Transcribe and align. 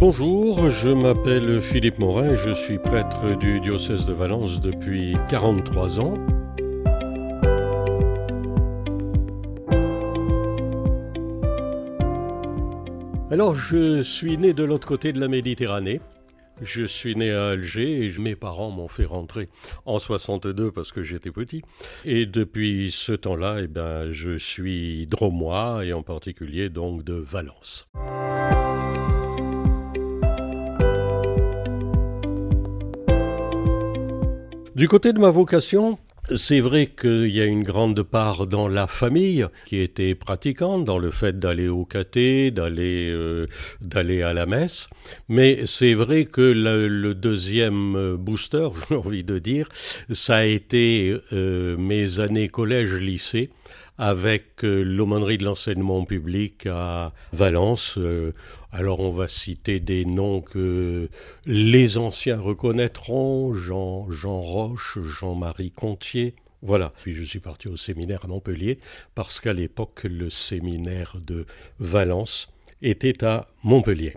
Bonjour, 0.00 0.70
je 0.70 0.88
m'appelle 0.88 1.60
Philippe 1.60 1.98
Morin, 1.98 2.34
je 2.34 2.52
suis 2.52 2.78
prêtre 2.78 3.36
du 3.36 3.60
diocèse 3.60 4.06
de 4.06 4.14
Valence 4.14 4.58
depuis 4.62 5.14
43 5.28 6.00
ans. 6.00 6.14
Alors 13.30 13.52
je 13.52 14.02
suis 14.02 14.38
né 14.38 14.54
de 14.54 14.64
l'autre 14.64 14.88
côté 14.88 15.12
de 15.12 15.20
la 15.20 15.28
Méditerranée. 15.28 16.00
Je 16.62 16.86
suis 16.86 17.14
né 17.14 17.30
à 17.30 17.48
Alger 17.48 18.06
et 18.06 18.18
mes 18.18 18.36
parents 18.36 18.70
m'ont 18.70 18.88
fait 18.88 19.04
rentrer 19.04 19.50
en 19.84 19.98
62 19.98 20.72
parce 20.72 20.92
que 20.92 21.02
j'étais 21.02 21.30
petit. 21.30 21.60
Et 22.06 22.24
depuis 22.24 22.90
ce 22.90 23.12
temps-là, 23.12 23.58
eh 23.60 23.66
ben, 23.66 24.10
je 24.12 24.38
suis 24.38 25.06
dromois 25.08 25.84
et 25.84 25.92
en 25.92 26.02
particulier 26.02 26.70
donc 26.70 27.04
de 27.04 27.12
Valence. 27.12 27.86
Du 34.80 34.88
côté 34.88 35.12
de 35.12 35.18
ma 35.18 35.28
vocation, 35.28 35.98
c'est 36.34 36.60
vrai 36.60 36.86
qu'il 36.86 37.26
y 37.26 37.42
a 37.42 37.44
une 37.44 37.64
grande 37.64 38.02
part 38.02 38.46
dans 38.46 38.66
la 38.66 38.86
famille 38.86 39.44
qui 39.66 39.76
était 39.76 40.14
pratiquante, 40.14 40.86
dans 40.86 40.96
le 40.96 41.10
fait 41.10 41.38
d'aller 41.38 41.68
au 41.68 41.84
caté, 41.84 42.50
d'aller 42.50 43.10
euh, 43.10 43.44
d'aller 43.82 44.22
à 44.22 44.32
la 44.32 44.46
messe. 44.46 44.88
Mais 45.28 45.66
c'est 45.66 45.92
vrai 45.92 46.24
que 46.24 46.40
le, 46.40 47.12
deuxième 47.12 48.16
booster, 48.16 48.70
j'ai 48.88 48.96
envie 48.96 49.22
de 49.22 49.38
dire, 49.38 49.68
ça 50.12 50.36
a 50.36 50.44
été 50.44 51.14
euh, 51.34 51.76
mes 51.76 52.18
années 52.18 52.48
collège-lycée 52.48 53.50
avec 54.00 54.64
euh, 54.64 54.82
l'aumônerie 54.82 55.36
de 55.36 55.44
l'enseignement 55.44 56.06
public 56.06 56.66
à 56.66 57.12
Valence. 57.34 57.98
Euh, 57.98 58.32
alors 58.72 59.00
on 59.00 59.10
va 59.10 59.28
citer 59.28 59.78
des 59.78 60.06
noms 60.06 60.40
que 60.40 61.10
les 61.44 61.98
anciens 61.98 62.40
reconnaîtront, 62.40 63.52
Jean, 63.52 64.10
Jean 64.10 64.40
Roche, 64.40 64.98
Jean-Marie 65.02 65.70
Contier. 65.70 66.34
Voilà. 66.62 66.92
Puis 67.02 67.12
je 67.12 67.22
suis 67.22 67.40
parti 67.40 67.68
au 67.68 67.76
séminaire 67.76 68.24
à 68.24 68.28
Montpellier 68.28 68.78
parce 69.14 69.38
qu'à 69.38 69.52
l'époque 69.52 70.04
le 70.04 70.30
séminaire 70.30 71.12
de 71.20 71.44
Valence 71.78 72.48
était 72.80 73.22
à 73.22 73.48
Montpellier. 73.62 74.14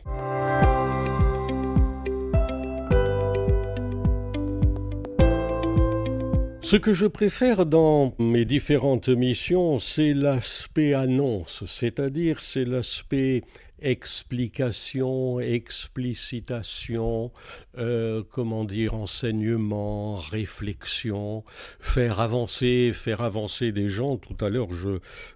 Ce 6.74 6.78
que 6.78 6.92
je 6.92 7.06
préfère 7.06 7.68
dans 7.68 8.16
mes 8.18 8.46
différentes 8.46 9.10
missions, 9.10 9.78
c'est 9.78 10.16
l'aspect 10.16 10.96
annonce, 10.96 11.66
c'est-à-dire 11.68 12.42
c'est 12.42 12.66
l'aspect 12.66 13.44
explication, 13.84 15.40
explicitation, 15.40 17.32
euh, 17.78 18.24
comment 18.32 18.64
dire, 18.64 18.94
enseignement, 18.94 20.16
réflexion, 20.16 21.44
faire 21.80 22.20
avancer, 22.22 22.92
faire 22.94 23.22
avancer 23.22 23.72
des 23.72 23.90
gens. 23.90 24.18
Tout 24.18 24.44
à 24.44 24.50
l'heure, 24.50 24.70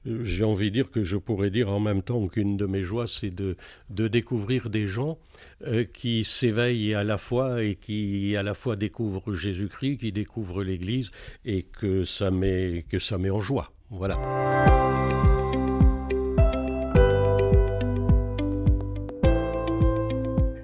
j'ai 0.06 0.44
envie 0.44 0.72
de 0.72 0.76
dire 0.76 0.90
que 0.90 1.04
je 1.04 1.18
pourrais 1.18 1.50
dire 1.50 1.70
en 1.70 1.80
même 1.80 2.02
temps 2.02 2.28
qu'une 2.28 2.58
de 2.58 2.66
mes 2.66 2.84
joies, 2.84 3.08
c'est 3.08 3.32
de, 3.32 3.58
de 3.90 4.08
découvrir 4.08 4.70
des 4.70 4.88
gens 4.88 5.20
euh, 5.68 5.84
qui 5.84 6.24
s'éveillent 6.24 6.94
à 6.94 7.04
la 7.04 7.18
fois 7.18 7.64
et 7.64 7.76
qui 7.76 8.36
à 8.38 8.44
la 8.44 8.54
fois 8.54 8.76
découvrent 8.76 9.34
Jésus-Christ, 9.34 9.98
qui 9.98 10.12
découvrent 10.12 10.64
l'Église 10.64 11.12
et 11.46 11.64
que 11.64 12.04
ça 12.04 12.32
met, 12.32 12.86
que 12.90 13.00
ça 13.00 13.18
met 13.18 13.30
en 13.30 13.40
joie. 13.40 13.72
Voilà. 13.90 14.18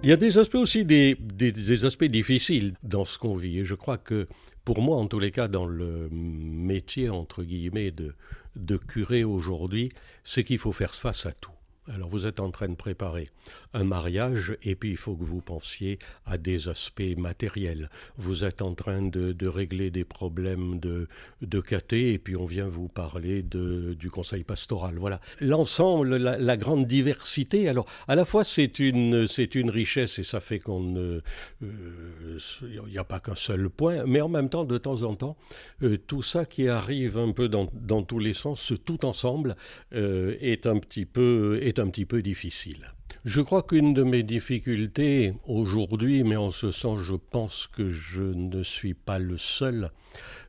Il 0.04 0.10
y 0.10 0.12
a 0.12 0.18
des 0.18 0.38
aspects 0.38 0.56
aussi, 0.56 0.84
des, 0.84 1.16
des, 1.16 1.86
aspects 1.86 2.04
difficiles 2.04 2.74
dans 2.84 3.06
ce 3.06 3.18
qu'on 3.18 3.38
vit. 3.38 3.60
Et 3.60 3.66
je 3.66 3.74
crois 3.74 3.98
que, 3.98 4.28
pour 4.66 4.82
moi, 4.82 4.98
en 4.98 5.08
tous 5.08 5.20
les 5.20 5.32
cas, 5.32 5.48
dans 5.48 5.66
le 5.66 6.10
métier, 6.12 7.08
entre 7.08 7.42
guillemets, 7.42 7.92
de, 7.92 8.14
de 8.58 8.76
curé 8.76 9.24
aujourd'hui, 9.24 9.94
c'est 10.26 10.44
qu'il 10.44 10.60
faut 10.60 10.74
faire 10.74 10.94
face 10.94 11.26
à 11.26 11.32
tout. 11.32 11.54
Alors 11.92 12.08
vous 12.08 12.26
êtes 12.26 12.40
en 12.40 12.50
train 12.50 12.70
de 12.70 12.76
préparer 12.76 13.30
un 13.74 13.84
mariage 13.84 14.56
et 14.64 14.76
puis 14.76 14.92
il 14.92 14.98
faut 14.98 15.16
que 15.16 15.24
vous 15.26 15.42
pensiez 15.42 16.00
à 16.26 16.38
des 16.38 16.70
aspects 16.70 17.18
matériels. 17.18 17.90
Vous 18.18 18.46
êtes 18.46 18.62
en 18.62 18.74
train 18.74 19.02
de, 19.02 19.48
régler 19.48 19.92
des 19.92 20.06
problèmes 20.06 20.80
de, 20.80 21.08
de 21.42 21.60
caté 21.60 22.14
et 22.14 22.20
puis 22.20 22.38
on 22.38 22.46
vient 22.46 22.70
vous 22.70 22.88
parler 22.88 23.44
du 23.44 24.10
conseil 24.10 24.44
pastoral. 24.44 24.96
Voilà. 24.98 25.20
L'ensemble, 25.42 26.16
la, 26.16 26.58
grande 26.58 26.88
diversité. 26.88 27.68
Alors 27.68 27.86
à 28.08 28.16
la 28.16 28.24
fois 28.24 28.46
c'est 28.46 28.80
une, 28.80 29.28
une 29.56 29.70
richesse 29.70 30.20
et 30.20 30.24
ça 30.24 30.40
fait 30.40 30.60
qu'on. 30.60 30.96
Euh, 30.96 31.22
il 31.62 32.82
n'y 32.90 32.98
a 32.98 33.04
pas 33.04 33.20
qu'un 33.20 33.36
seul 33.36 33.70
point, 33.70 34.06
mais 34.06 34.22
en 34.22 34.30
même 34.30 34.50
temps 34.50 34.64
de 34.64 34.78
temps 34.78 35.02
en 35.02 35.16
temps, 35.16 35.36
euh, 35.82 35.98
tout 35.98 36.22
ça 36.22 36.46
qui 36.46 36.70
arrive 36.70 37.18
un 37.18 37.32
peu 37.32 37.50
dans, 37.50 37.70
dans 37.74 38.04
tous 38.04 38.20
les 38.20 38.34
sens, 38.34 38.72
tout 38.86 39.06
ensemble, 39.06 39.56
euh, 39.94 40.38
est 40.40 40.66
un 40.66 40.80
petit 40.80 41.06
peu 41.06 41.60
un 41.80 41.88
petit 41.88 42.06
peu 42.06 42.22
difficile. 42.22 42.94
Je 43.26 43.42
crois 43.42 43.64
qu'une 43.64 43.94
de 43.94 44.04
mes 44.04 44.24
difficultés 44.24 45.34
aujourd'hui, 45.46 46.24
mais 46.24 46.36
en 46.36 46.52
ce 46.52 46.72
sens 46.72 47.00
je 47.02 47.16
pense 47.16 47.68
que 47.68 47.90
je 47.90 48.22
ne 48.22 48.64
suis 48.64 48.94
pas 48.94 49.18
le 49.18 49.38
seul, 49.38 49.92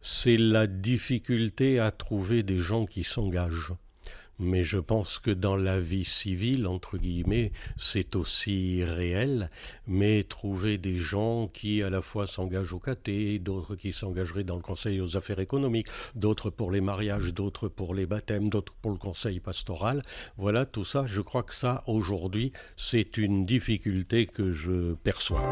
c'est 0.03 0.37
la 0.37 0.67
difficulté 0.67 1.79
à 1.79 1.93
trouver 1.93 2.43
des 2.43 2.59
gens 2.59 2.85
qui 2.85 3.05
s'engagent 3.05 3.73
mais 4.39 4.65
je 4.65 4.79
pense 4.79 5.19
que 5.19 5.31
dans 5.31 5.57
la 5.57 5.81
vie 5.81 6.05
civile, 6.05 6.67
entre 6.67 6.99
guillemets, 6.99 7.53
c'est 7.77 8.17
aussi 8.17 8.85
réel, 8.85 9.51
mais 9.87 10.25
trouver 10.25 10.79
des 10.79 10.97
gens 10.97 11.49
qui 11.49 11.83
à 11.83 11.91
la 11.91 12.03
fois 12.03 12.27
s'engagent 12.27 12.73
au 12.73 12.79
caté, 12.79 13.39
d'autres 13.39 13.77
qui 13.77 13.93
s'engageraient 13.93 14.45
dans 14.45 14.57
le 14.57 14.63
conseil 14.63 15.01
aux 15.01 15.17
affaires 15.17 15.41
économiques, 15.41 15.89
d'autres 16.15 16.51
pour 16.51 16.71
les 16.71 16.81
mariages, 16.81 17.33
d'autres 17.33 17.69
pour 17.69 17.95
les 17.95 18.07
baptêmes, 18.07 18.49
d'autres 18.49 18.75
pour 18.81 18.93
le 18.93 18.99
conseil 18.99 19.41
pastoral, 19.41 20.03
voilà, 20.37 20.67
tout 20.67 20.85
ça, 20.85 21.05
je 21.07 21.21
crois 21.21 21.43
que 21.43 21.55
ça, 21.55 21.83
aujourd'hui, 21.87 22.53
c'est 22.77 23.17
une 23.17 23.47
difficulté 23.47 24.27
que 24.27 24.53
je 24.53 24.95
perçois. 24.95 25.43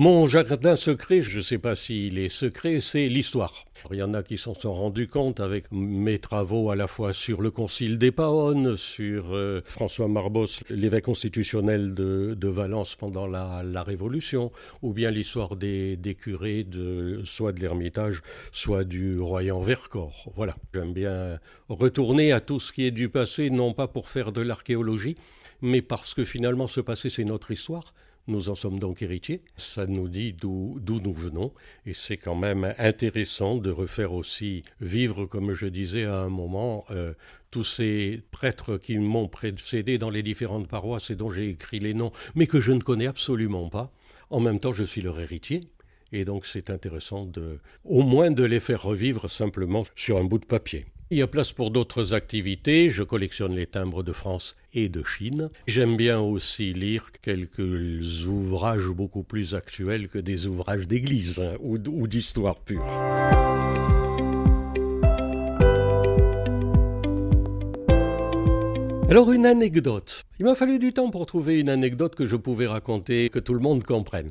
Mon 0.00 0.28
jardin 0.28 0.76
secret, 0.76 1.22
je 1.22 1.38
ne 1.38 1.42
sais 1.42 1.58
pas 1.58 1.74
s'il 1.74 2.18
est 2.18 2.28
secret, 2.28 2.78
c'est 2.78 3.08
l'histoire. 3.08 3.64
Il 3.90 3.96
y 3.96 4.02
en 4.04 4.14
a 4.14 4.22
qui 4.22 4.38
s'en 4.38 4.54
sont 4.54 4.72
rendus 4.72 5.08
compte 5.08 5.40
avec 5.40 5.64
mes 5.72 6.20
travaux 6.20 6.70
à 6.70 6.76
la 6.76 6.86
fois 6.86 7.12
sur 7.12 7.42
le 7.42 7.50
Concile 7.50 7.98
des 7.98 8.12
Paonnes, 8.12 8.76
sur 8.76 9.34
euh, 9.34 9.60
François 9.64 10.06
Marbos, 10.06 10.62
l'évêque 10.70 11.06
constitutionnel 11.06 11.94
de, 11.94 12.48
Valence 12.48 12.94
pendant 12.94 13.26
la, 13.26 13.82
Révolution, 13.82 14.52
ou 14.82 14.92
bien 14.92 15.10
l'histoire 15.10 15.56
des, 15.56 15.98
curés 16.16 16.64
soit 17.24 17.50
de 17.50 17.58
l'Ermitage, 17.58 18.22
soit 18.52 18.84
du 18.84 19.18
Royan 19.18 19.58
Vercors. 19.58 20.30
Voilà. 20.36 20.54
J'aime 20.74 20.92
bien 20.92 21.40
retourner 21.68 22.30
à 22.30 22.38
tout 22.38 22.60
ce 22.60 22.72
qui 22.72 22.86
est 22.86 22.92
du 22.92 23.08
passé, 23.08 23.50
non 23.50 23.72
pas 23.72 23.88
pour 23.88 24.10
faire 24.10 24.30
de 24.30 24.42
l'archéologie, 24.42 25.16
mais 25.60 25.82
parce 25.82 26.14
que 26.14 26.24
finalement 26.24 26.68
ce 26.68 26.80
passé 26.80 27.10
c'est 27.10 27.24
notre 27.24 27.50
histoire 27.50 27.94
nous 28.28 28.48
en 28.48 28.54
sommes 28.54 28.78
donc 28.78 29.02
héritiers. 29.02 29.42
Ça 29.56 29.86
nous 29.86 30.08
dit 30.08 30.32
d'où 30.32 30.80
nous 30.86 31.12
venons. 31.12 31.52
Et 31.86 31.94
c'est 31.94 32.16
quand 32.16 32.34
même 32.34 32.74
intéressant 32.78 33.56
de 33.56 33.70
refaire 33.70 34.12
aussi 34.12 34.62
vivre, 34.80 35.26
comme 35.26 35.54
je 35.54 35.66
disais 35.66 36.04
à 36.04 36.20
un 36.20 36.28
moment, 36.28 36.84
euh, 36.90 37.14
tous 37.50 37.64
ces 37.64 38.22
prêtres 38.30 38.76
qui 38.76 38.98
m'ont 38.98 39.28
précédé 39.28 39.98
dans 39.98 40.10
les 40.10 40.22
différentes 40.22 40.68
paroisses 40.68 41.10
et 41.10 41.16
dont 41.16 41.30
j'ai 41.30 41.48
écrit 41.48 41.80
les 41.80 41.94
noms, 41.94 42.12
mais 42.34 42.46
que 42.46 42.60
je 42.60 42.72
ne 42.72 42.80
connais 42.80 43.06
absolument 43.06 43.68
pas. 43.68 43.90
En 44.30 44.40
même 44.40 44.60
temps, 44.60 44.72
je 44.72 44.84
suis 44.84 45.00
leur 45.00 45.18
héritier. 45.18 45.62
Et 46.12 46.24
donc 46.24 46.46
c'est 46.46 46.70
intéressant 46.70 47.26
de, 47.26 47.60
au 47.84 48.02
moins 48.02 48.30
de 48.30 48.44
les 48.44 48.60
faire 48.60 48.82
revivre 48.82 49.30
simplement 49.30 49.84
sur 49.94 50.18
un 50.18 50.24
bout 50.24 50.38
de 50.38 50.46
papier. 50.46 50.86
Il 51.10 51.16
y 51.16 51.22
a 51.22 51.26
place 51.26 51.52
pour 51.52 51.70
d'autres 51.70 52.12
activités. 52.12 52.90
Je 52.90 53.02
collectionne 53.02 53.54
les 53.54 53.66
timbres 53.66 54.02
de 54.02 54.12
France 54.12 54.56
et 54.74 54.90
de 54.90 55.02
Chine. 55.02 55.48
J'aime 55.66 55.96
bien 55.96 56.20
aussi 56.20 56.74
lire 56.74 57.12
quelques 57.22 58.26
ouvrages 58.26 58.88
beaucoup 58.88 59.22
plus 59.22 59.54
actuels 59.54 60.08
que 60.08 60.18
des 60.18 60.46
ouvrages 60.46 60.86
d'église 60.86 61.40
hein, 61.40 61.56
ou, 61.60 61.78
d'histoire 61.78 62.56
pure. 62.56 62.84
Alors 69.08 69.32
une 69.32 69.46
anecdote. 69.46 70.24
Il 70.38 70.44
m'a 70.44 70.54
fallu 70.54 70.78
du 70.78 70.92
temps 70.92 71.08
pour 71.08 71.24
trouver 71.24 71.58
une 71.58 71.70
anecdote 71.70 72.16
que 72.16 72.26
je 72.26 72.36
pouvais 72.36 72.66
raconter, 72.66 73.30
que 73.30 73.38
tout 73.38 73.54
le 73.54 73.60
monde 73.60 73.82
comprenne. 73.82 74.30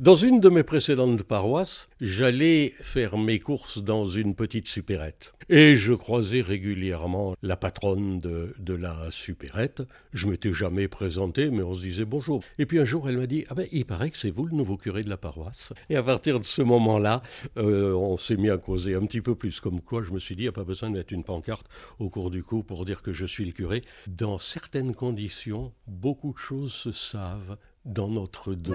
Dans 0.00 0.14
une 0.14 0.38
de 0.38 0.48
mes 0.48 0.62
précédentes 0.62 1.24
paroisses, 1.24 1.88
j'allais 2.00 2.72
faire 2.82 3.18
mes 3.18 3.40
courses 3.40 3.82
dans 3.82 4.06
une 4.06 4.36
petite 4.36 4.68
supérette. 4.68 5.32
Et 5.48 5.74
je 5.74 5.92
croisais 5.92 6.40
régulièrement 6.40 7.34
la 7.42 7.56
patronne 7.56 8.20
de, 8.20 8.74
la 8.74 9.10
supérette. 9.10 9.82
Je 10.12 10.28
m'étais 10.28 10.52
jamais 10.52 10.86
présenté, 10.86 11.50
mais 11.50 11.64
on 11.64 11.74
se 11.74 11.80
disait 11.80 12.04
bonjour. 12.04 12.44
Et 12.58 12.66
puis 12.66 12.78
un 12.78 12.84
jour, 12.84 13.08
elle 13.08 13.18
m'a 13.18 13.26
dit 13.26 13.44
Ah 13.48 13.54
ben, 13.54 13.66
il 13.72 13.84
paraît 13.86 14.10
que 14.10 14.18
c'est 14.18 14.30
vous 14.30 14.46
le 14.46 14.54
nouveau 14.54 14.76
curé 14.76 15.02
de 15.02 15.10
la 15.10 15.16
paroisse. 15.16 15.72
Et 15.90 15.96
à 15.96 16.02
partir 16.04 16.38
de 16.38 16.44
ce 16.44 16.62
moment-là, 16.62 17.20
euh, 17.56 17.92
on 17.92 18.16
s'est 18.16 18.36
mis 18.36 18.50
à 18.50 18.56
causer 18.56 18.94
un 18.94 19.04
petit 19.04 19.20
peu 19.20 19.34
plus. 19.34 19.58
Comme 19.58 19.80
quoi, 19.80 20.04
je 20.04 20.12
me 20.12 20.20
suis 20.20 20.36
dit 20.36 20.42
Il 20.42 20.44
n'y 20.44 20.50
a 20.50 20.52
pas 20.52 20.62
besoin 20.62 20.90
de 20.90 20.96
mettre 20.96 21.12
une 21.12 21.24
pancarte 21.24 21.66
au 21.98 22.08
cours 22.08 22.30
du 22.30 22.44
cours 22.44 22.64
pour 22.64 22.84
dire 22.84 23.02
que 23.02 23.12
je 23.12 23.26
suis 23.26 23.44
le 23.44 23.52
curé. 23.52 23.82
Dans 24.06 24.38
certaines 24.38 24.94
conditions, 24.94 25.72
beaucoup 25.88 26.34
de 26.34 26.38
choses 26.38 26.72
se 26.72 26.92
savent 26.92 27.56
dans 27.84 28.08
notre 28.08 28.54
dos. 28.54 28.74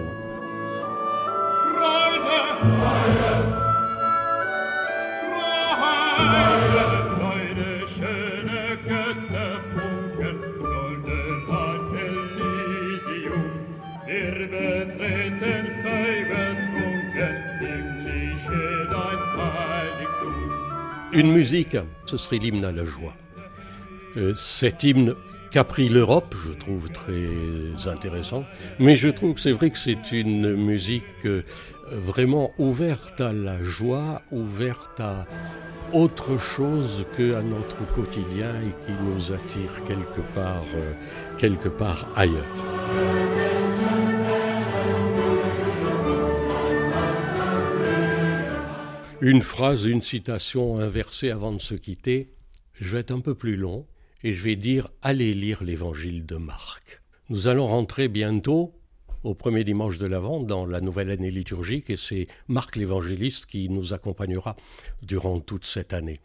Une 21.14 21.30
musique, 21.30 21.76
ce 22.06 22.16
serait 22.16 22.38
l'hymne 22.38 22.64
à 22.64 22.72
la 22.72 22.84
joie. 22.84 23.14
Euh, 24.16 24.34
cet 24.34 24.82
hymne 24.82 25.14
qu'a 25.54 25.62
pris 25.62 25.88
l'Europe, 25.88 26.34
je 26.44 26.52
trouve 26.52 26.90
très 26.90 27.88
intéressant, 27.88 28.44
mais 28.80 28.96
je 28.96 29.08
trouve 29.08 29.34
que 29.34 29.40
c'est 29.40 29.52
vrai 29.52 29.70
que 29.70 29.78
c'est 29.78 30.10
une 30.10 30.56
musique 30.56 31.04
euh, 31.26 31.42
vraiment 31.92 32.50
ouverte 32.58 33.20
à 33.20 33.32
la 33.32 33.62
joie, 33.62 34.20
ouverte 34.32 34.98
à 34.98 35.26
autre 35.92 36.38
chose 36.38 37.06
que 37.16 37.36
à 37.36 37.42
notre 37.42 37.86
quotidien 37.94 38.52
et 38.62 38.84
qui 38.84 38.90
nous 39.04 39.30
attire 39.30 39.84
quelque 39.86 40.22
part, 40.34 40.64
euh, 40.74 40.92
quelque 41.38 41.68
part 41.68 42.08
ailleurs. 42.16 42.42
Une 49.20 49.40
phrase, 49.40 49.84
une 49.84 50.02
citation 50.02 50.80
inversée 50.80 51.30
avant 51.30 51.52
de 51.52 51.60
se 51.60 51.76
quitter. 51.76 52.32
Je 52.72 52.88
vais 52.88 52.98
être 52.98 53.12
un 53.12 53.20
peu 53.20 53.36
plus 53.36 53.54
long 53.54 53.86
et 54.24 54.32
je 54.32 54.42
vais 54.42 54.56
dire 54.56 54.88
allez 55.02 55.34
lire 55.34 55.62
l'évangile 55.62 56.26
de 56.26 56.36
Marc. 56.36 57.02
Nous 57.28 57.46
allons 57.46 57.66
rentrer 57.66 58.08
bientôt 58.08 58.74
au 59.22 59.34
premier 59.34 59.64
dimanche 59.64 59.98
de 59.98 60.06
l'Avent 60.06 60.40
dans 60.40 60.66
la 60.66 60.80
nouvelle 60.80 61.10
année 61.10 61.30
liturgique 61.30 61.90
et 61.90 61.96
c'est 61.98 62.26
Marc 62.48 62.76
l'évangéliste 62.76 63.46
qui 63.46 63.68
nous 63.68 63.92
accompagnera 63.92 64.56
durant 65.02 65.40
toute 65.40 65.66
cette 65.66 65.92
année. 65.92 66.16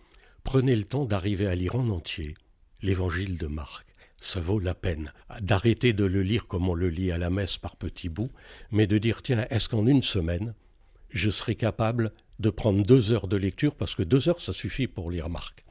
Prenez 0.45 0.75
le 0.75 0.85
temps 0.85 1.05
d'arriver 1.05 1.45
à 1.45 1.55
lire 1.55 1.75
en 1.75 1.89
entier 1.89 2.35
l'évangile 2.81 3.37
de 3.37 3.47
Marc. 3.47 3.85
Ça 4.21 4.39
vaut 4.39 4.59
la 4.59 4.73
peine 4.73 5.11
d'arrêter 5.41 5.91
de 5.91 6.05
le 6.05 6.23
lire 6.23 6.47
comme 6.47 6.69
on 6.69 6.75
le 6.75 6.89
lit 6.89 7.11
à 7.11 7.17
la 7.17 7.29
messe 7.29 7.57
par 7.57 7.75
petits 7.75 8.09
bouts, 8.09 8.31
mais 8.71 8.87
de 8.87 8.97
dire 8.97 9.21
tiens, 9.21 9.45
est-ce 9.49 9.69
qu'en 9.69 9.85
une 9.85 10.03
semaine, 10.03 10.53
je 11.09 11.29
serai 11.29 11.55
capable 11.55 12.11
de 12.39 12.49
prendre 12.49 12.83
deux 12.83 13.11
heures 13.11 13.27
de 13.27 13.37
lecture, 13.37 13.75
parce 13.75 13.95
que 13.95 14.03
deux 14.03 14.29
heures, 14.29 14.41
ça 14.41 14.53
suffit 14.53 14.87
pour 14.87 15.11
lire 15.11 15.29
Marc. 15.29 15.63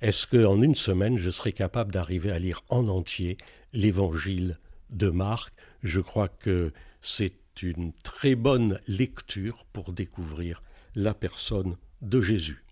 Est-ce 0.00 0.26
qu'en 0.26 0.60
une 0.62 0.74
semaine, 0.74 1.16
je 1.16 1.30
serai 1.30 1.52
capable 1.52 1.92
d'arriver 1.92 2.30
à 2.30 2.38
lire 2.38 2.62
en 2.68 2.88
entier 2.88 3.36
l'évangile 3.72 4.58
de 4.90 5.08
Marc? 5.08 5.54
Je 5.82 6.00
crois 6.00 6.28
que 6.28 6.72
c'est 7.00 7.62
une 7.62 7.92
très 8.02 8.34
bonne 8.34 8.80
lecture 8.86 9.64
pour 9.72 9.92
découvrir 9.92 10.62
la 10.94 11.14
personne 11.14 11.76
de 12.02 12.20
Jésus. 12.20 12.63